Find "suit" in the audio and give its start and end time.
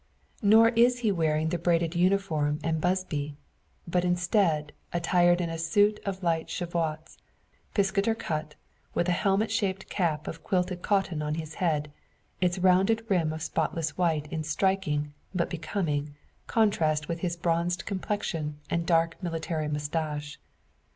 5.59-5.99